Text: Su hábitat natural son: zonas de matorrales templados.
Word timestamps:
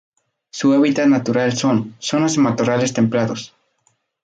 Su 0.49 0.73
hábitat 0.73 1.05
natural 1.05 1.55
son: 1.55 1.93
zonas 1.99 2.33
de 2.35 2.41
matorrales 2.41 2.91
templados. 2.91 3.53